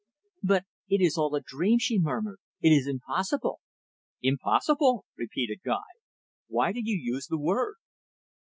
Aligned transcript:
"But 0.41 0.65
it 0.89 0.99
is 0.99 1.15
all 1.15 1.35
a 1.35 1.41
dream," 1.41 1.77
she 1.77 1.99
murmured. 1.99 2.39
"It 2.59 2.71
is 2.71 2.87
impossible." 2.87 3.59
"Impossible!" 4.23 5.05
repeated 5.15 5.59
Guy. 5.63 5.91
"Why 6.47 6.71
do 6.71 6.79
you 6.83 6.97
use 6.99 7.27
the 7.27 7.37
word?" 7.37 7.75